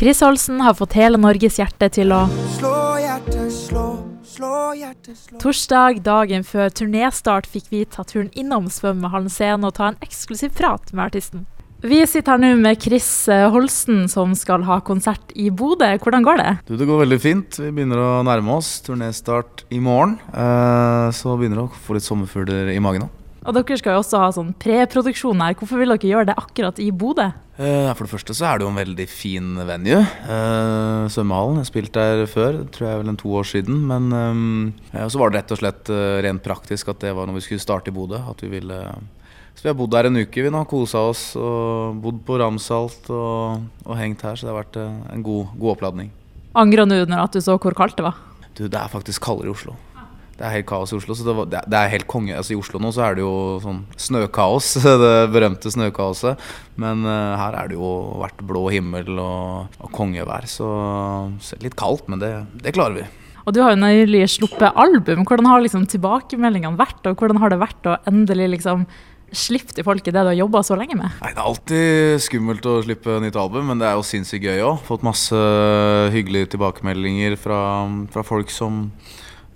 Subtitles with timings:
[0.00, 2.22] Chris Holsen har fått hele Norges hjerte til å
[2.54, 2.70] Slå
[3.02, 3.82] hjertet, slå,
[4.24, 9.74] slå hjertet, slå Torsdag, dagen før turnéstart, fikk vi ta turen innom svømmehallen scene og
[9.76, 11.44] ta en eksklusiv prat med artisten.
[11.84, 15.92] Vi sitter her nå med Chris eh, Holsen, som skal ha konsert i Bodø.
[16.00, 16.56] Hvordan går det?
[16.70, 17.60] Du, det går veldig fint.
[17.60, 18.78] Vi begynner å nærme oss.
[18.88, 20.16] Turnéstart i morgen.
[20.32, 23.12] Eh, så begynner det å få litt sommerfugler i magen nå.
[23.40, 25.54] Og dere skal jo også ha sånn preproduksjon her.
[25.56, 27.30] Hvorfor vil dere gjøre det akkurat i Bodø?
[27.56, 30.00] Eh, for det første så er det jo en veldig fin venue.
[30.00, 31.62] Eh, svømmehallen.
[31.62, 33.80] Jeg spilte der før, tror jeg vel en to år siden.
[33.88, 34.12] Men
[34.92, 37.46] eh, så var det rett og slett eh, rent praktisk at det var når vi
[37.48, 38.20] skulle starte i Bodø.
[38.20, 38.84] At vi ville
[39.56, 40.64] Så vi har bodd her en uke, vi nå.
[40.68, 44.36] Kosa oss og bodd på Ramsalt og, og hengt her.
[44.36, 46.12] Så det har vært en god, god oppladning.
[46.60, 48.20] Angrer du under at du så hvor kaldt det var?
[48.52, 49.76] Du, det er faktisk kaldere i Oslo.
[50.40, 51.12] Det er helt kaos i Oslo.
[51.12, 52.32] Så det, var, det, er- helt konge.
[52.32, 54.70] Altså I Oslo nå så er det jo sånn snøkaos.
[55.04, 56.40] Det berømte snøkaoset.
[56.80, 57.90] Men uh, her er det jo
[58.22, 60.48] vært blå himmel og, og kongevær.
[60.48, 60.68] Så,
[61.44, 62.32] så litt kaldt, men det,
[62.64, 63.06] det klarer vi.
[63.44, 65.26] Og du har jo nylig sluppet album.
[65.28, 68.88] Hvordan har liksom tilbakemeldingene vært, og hvordan har det vært å endelig liksom
[69.30, 71.12] slippe til folk i det du har jobba så lenge med?
[71.20, 74.64] Nei, Det er alltid skummelt å slippe nytt album, men det er jo sinnssykt gøy
[74.72, 74.80] òg.
[74.88, 75.40] Fått masse
[76.16, 77.60] hyggelige tilbakemeldinger fra,
[78.12, 78.86] fra folk som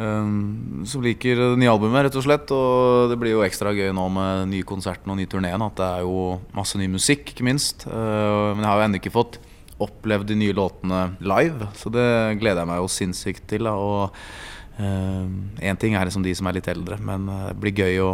[0.00, 2.50] som liker det nye albumet, rett og slett.
[2.54, 5.88] Og det blir jo ekstra gøy nå med ny konserten og ny turneen at det
[5.88, 7.86] er jo masse ny musikk, ikke minst.
[7.88, 9.40] Uh, men jeg har jo ennå ikke fått
[9.80, 12.08] opplevd de nye låtene live, så det
[12.40, 13.68] gleder jeg meg jo sinnssykt til.
[13.68, 13.76] Da.
[13.76, 14.12] Og
[14.80, 18.12] én ting er liksom de som er litt eldre, men uh, det blir gøy å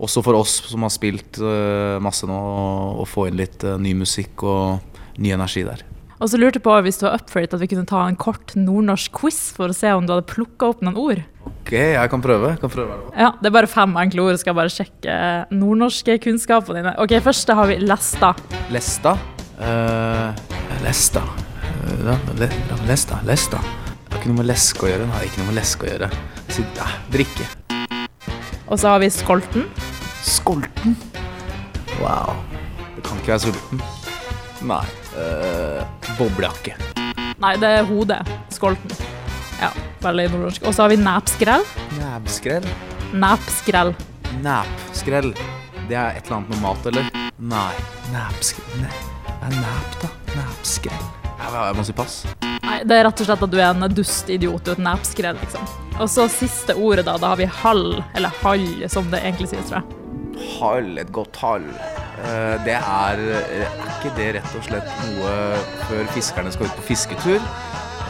[0.00, 2.40] også for oss som har spilt uh, masse nå,
[3.00, 5.84] å få inn litt uh, ny musikk og ny energi der.
[6.20, 8.02] Og så lurte jeg på hvis du var up for it, at vi kunne ta
[8.04, 11.22] en kort nordnorsk quiz for å se om du hadde plukka opp noen ord.
[11.48, 12.50] Ok, jeg kan prøve.
[12.52, 12.98] Jeg kan prøve.
[13.16, 14.34] Ja, Det er bare fem enkle ord.
[14.36, 15.14] Jeg skal bare sjekke
[15.54, 16.92] nordnorske kunnskapene dine.
[17.00, 18.34] Ok, Først har vi lesta.
[18.68, 19.14] Lesta.
[19.60, 20.36] Uh,
[20.84, 21.24] lesta.
[21.88, 22.12] Uh,
[22.88, 23.20] lesta.
[23.24, 23.62] Lesta.
[23.62, 25.08] Det har ikke noe med leske å gjøre.
[25.08, 26.10] Nei, ikke noe med leske å gjøre.
[26.52, 27.48] Si, ja, drikke.
[28.68, 29.64] Og så har vi skolten.
[30.26, 30.98] Skolten.
[32.02, 32.36] Wow.
[32.96, 33.80] Det kan ikke være sulten.
[34.68, 34.84] Nei.
[35.16, 35.79] Uh,
[36.20, 36.76] boblejakke.
[37.40, 38.20] Nei, det er hodet.
[38.52, 38.92] Skolten.
[39.60, 39.70] Ja,
[40.04, 40.66] veldig nordnorsk.
[40.68, 41.64] Og så har vi næpskrell.
[41.98, 42.66] Næbskrell.
[43.16, 43.94] Næpskrell.
[44.44, 45.32] Næpskrell.
[45.88, 47.08] Det er et eller annet med mat, eller?
[47.50, 47.72] Nei.
[48.12, 48.92] Næpskrell Nei.
[49.26, 50.10] Det er næp, da?
[50.36, 51.06] Næpskrell.
[51.40, 52.18] Jeg må si pass.
[52.44, 54.62] Nei, det er rett og slett at du er en dust idiot.
[54.64, 55.64] Du er et næpskrell, liksom.
[56.00, 57.16] Og så siste ordet, da.
[57.20, 59.96] Da har vi hall, eller hall, som det egentlig sies, tror jeg.
[60.58, 61.66] Hall, et godt hall.
[62.24, 65.34] Eh, Det er Er ikke det rett og slett noe
[65.88, 67.40] før fiskerne skal ut på fisketur?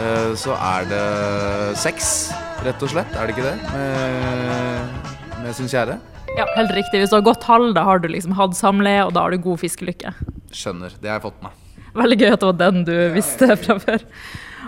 [0.00, 2.32] eh, Så er det sex,
[2.64, 3.12] rett og slett.
[3.16, 3.56] Er det ikke det?
[3.72, 5.98] Med, med sin kjære?
[6.36, 7.00] Ja, helt riktig.
[7.02, 9.38] Hvis du har gått hall, da har du liksom hatt samleie, og da har du
[9.42, 10.12] god fiskelykke.
[10.54, 10.92] Skjønner.
[11.00, 11.50] Det har jeg fått med.
[11.98, 14.04] Veldig gøy at det var den du visste fra før.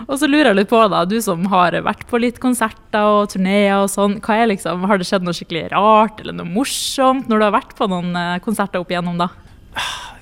[0.07, 3.29] Og så lurer jeg litt på, da, du som har vært på litt konserter og
[3.33, 7.29] turneer og sånn, hva er liksom, har det skjedd noe skikkelig rart eller noe morsomt
[7.29, 9.29] når du har vært på noen eh, konserter opp igjennom, da?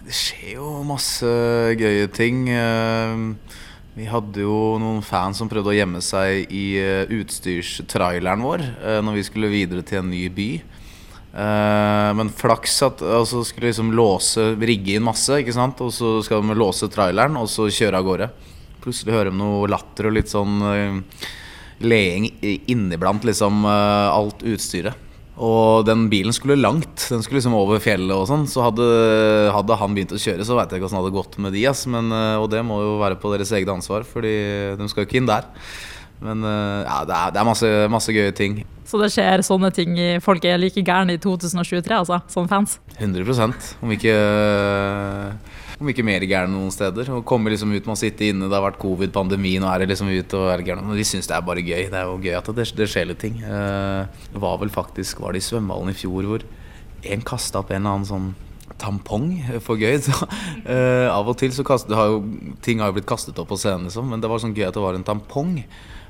[0.06, 1.30] Det skjer jo masse
[1.80, 2.48] gøye ting.
[2.50, 3.24] Eh,
[4.00, 8.64] Vi hadde jo noen fans som prøvde å gjemme seg i eh, utstyrstraileren vår
[9.04, 10.52] når vi skulle videre til en ny by.
[12.18, 15.82] Men flaks at altså skulle liksom låse, rigge inn masse, ikke sant?
[15.86, 18.30] og så skal de låse traileren og så kjøre av gårde.
[18.84, 21.28] Plutselig hører de noe latter og litt sånn eh,
[21.84, 25.06] leing inniblant liksom eh, alt utstyret.
[25.40, 27.06] Og den bilen skulle langt.
[27.08, 28.44] Den skulle liksom over fjellet og sånn.
[28.52, 28.88] Så hadde,
[29.56, 31.64] hadde han begynt å kjøre, så veit jeg ikke åssen det hadde gått med de.
[31.70, 31.86] Ass.
[31.92, 34.34] Men, eh, og det må jo være på deres eget ansvar, Fordi
[34.80, 35.48] de skal jo ikke inn der.
[36.20, 38.58] Men ja, det er, det er masse, masse gøye ting.
[38.84, 42.76] Så det skjer sånne ting i Folk er like gærne i 2023, altså, som fans.
[42.98, 44.16] 100% Om ikke
[45.80, 47.10] om ikke mer gærne noen steder.
[47.16, 49.94] Og kommer liksom ut med å inne, det har vært covid, pandemi, nå er det
[49.94, 50.84] liksom ut og er gærne.
[50.84, 51.88] Men de syns det er bare gøy.
[51.88, 53.40] Det er jo gøy at det, det skjer litt ting.
[53.40, 54.04] Eh,
[54.34, 56.46] Det var vel faktisk Var det i svømmehallen i fjor hvor
[57.10, 58.30] en kasta opp en eller annen sånn
[58.80, 59.30] tampong
[59.66, 60.00] for gøy.
[60.04, 60.16] Så,
[60.68, 62.20] uh, av og til så kastet, har jo,
[62.66, 64.78] ting har jo blitt kastet opp på scenen, liksom, men det var sånn gøy at
[64.78, 65.58] det var en tampong.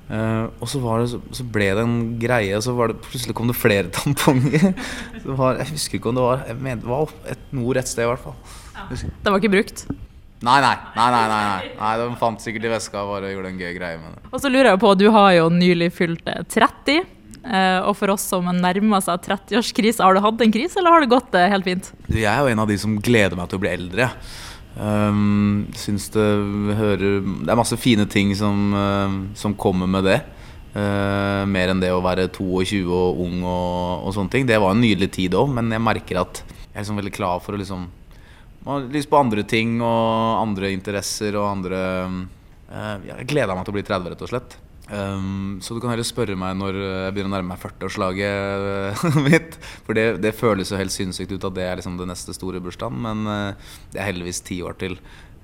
[0.10, 2.98] Eh, og så, var det, så, så ble det en greie, og så var det,
[3.06, 4.72] plutselig kom det flere tamponger.
[5.14, 7.92] Det var, jeg husker ikke om det var Jeg mener det var et, noe rett
[7.92, 8.38] sted, i hvert fall.
[8.74, 8.88] Ja.
[8.96, 9.86] Det var ikke brukt.
[10.40, 11.70] Nei, nei, nei, nei, nei, nei.
[11.76, 14.30] nei De fant sikkert i veska og bare gjorde en gøy greie med det.
[14.32, 17.02] Og så lurer jeg på, du har jo nylig fylt eh, 30.
[17.44, 21.04] eh, Og for oss som nærmer seg 30-årskrise, har du hatt en krise, eller har
[21.04, 21.92] det gått eh, helt fint?
[22.08, 24.10] Du, Jeg er jo en av de som gleder meg til å bli eldre.
[24.80, 26.24] Um, syns det
[26.80, 30.20] hører Det er masse fine ting som, uh, som kommer med det.
[30.72, 34.48] Uh, mer enn det å være 22 og ung og, og sånne ting.
[34.48, 37.42] Det var en nydelig tid òg, men jeg merker at jeg er liksom veldig klar
[37.44, 37.88] for å liksom
[38.70, 41.80] har lyst på andre ting og andre interesser og andre
[42.70, 44.58] uh, Jeg gleder meg til å bli 30, rett og slett.
[44.90, 49.60] Um, så du kan heller spørre meg når jeg begynner å nærme meg 40-årslaget mitt.
[49.86, 52.62] For det, det, føles jo helt sinnssykt ut at det er liksom det neste store
[52.64, 53.00] bursdagen.
[53.06, 54.98] Men uh, det er heldigvis ti år til.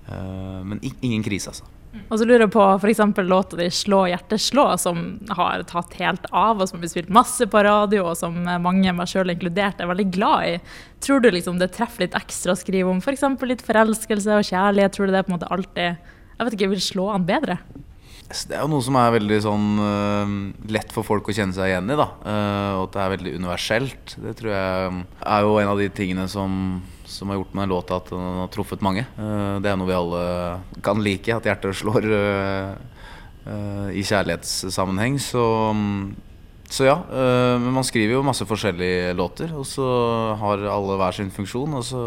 [0.10, 1.70] Uh, men ingen krise, altså.
[2.12, 3.00] Og så lurer jeg på f.eks.
[3.24, 4.98] låta di 'Slå hjertet slå', som
[5.32, 9.08] har tatt helt av, og som blir spilt masse på radio, og som mange, meg
[9.08, 10.58] sjøl inkludert, er veldig glad i.
[11.00, 13.24] Tror du liksom det treffer litt ekstra å skrive om f.eks.
[13.40, 14.98] For litt forelskelse og kjærlighet?
[14.98, 15.96] Tror du det på en måte alltid
[16.36, 17.62] jeg vet ikke, vil slå an bedre?
[18.26, 20.32] Det er jo noe som er veldig sånn uh,
[20.74, 21.98] lett for folk å kjenne seg igjen i.
[22.00, 24.16] da uh, Og at det er veldig universelt.
[24.24, 27.76] Det tror jeg er jo en av de tingene som, som har gjort med den
[27.76, 29.06] låta at den har truffet mange.
[29.20, 30.24] Uh, det er noe vi alle
[30.86, 32.10] kan like, at hjertet slår
[33.94, 35.20] i kjærlighetssammenheng.
[35.22, 36.16] Så um,
[36.70, 39.86] så ja, øh, men man skriver jo masse forskjellige låter, og så
[40.40, 41.78] har alle hver sin funksjon.
[41.78, 42.02] Og så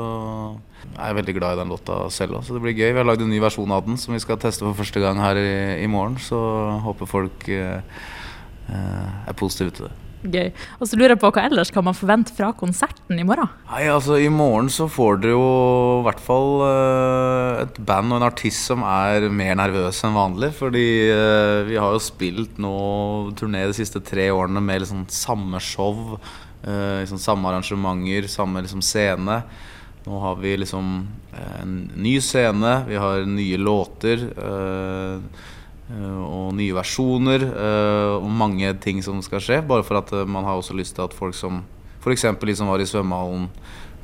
[0.98, 2.90] er jeg veldig glad i den låta selv òg, så det blir gøy.
[2.90, 5.20] Vi har lagd en ny versjon av den som vi skal teste for første gang
[5.22, 6.38] her i, i morgen, så
[6.84, 7.80] håper folk øh,
[8.68, 10.07] er positive til det.
[10.22, 10.48] Gøy.
[10.80, 13.50] Og så lurer jeg på Hva ellers kan man forvente fra konserten i morgen?
[13.68, 15.44] Nei, altså I morgen så får dere jo
[16.00, 20.50] i hvert fall uh, et band og en artist som er mer nervøs enn vanlig.
[20.58, 22.74] Fordi uh, vi har jo spilt nå
[23.38, 26.18] turné de siste tre årene med liksom samme show.
[26.64, 29.42] Uh, liksom samme arrangementer, samme liksom scene.
[30.08, 30.92] Nå har vi liksom
[31.38, 34.26] en ny scene, vi har nye låter.
[34.34, 35.22] Uh,
[35.88, 39.60] og nye versjoner eh, og mange ting som skal skje.
[39.64, 41.62] Bare for at eh, man har også lyst til at folk som
[42.02, 42.26] f.eks.
[42.44, 43.48] de som var i svømmehallen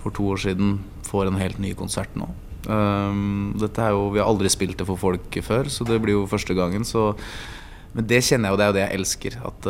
[0.03, 2.27] for to år siden, får en helt ny konsert nå.
[2.65, 6.27] Dette er jo, Vi har aldri spilt det for folk før, så det blir jo
[6.29, 6.85] første gangen.
[6.85, 7.13] Så,
[7.93, 9.37] men det kjenner jeg jo, det er jo det jeg elsker.
[9.49, 9.69] At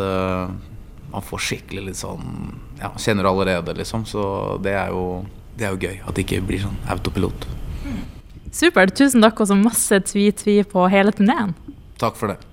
[1.15, 4.07] man får skikkelig litt sånn Ja, kjenner det allerede, liksom.
[4.07, 4.25] Så
[4.63, 5.25] det er jo,
[5.59, 6.01] det er jo gøy.
[6.03, 7.47] At det ikke blir sånn autopilot.
[8.55, 8.95] Supert.
[8.99, 11.55] Tusen takk, og så masse tvi-tvi på hele turneen.
[11.99, 12.45] Takk for det.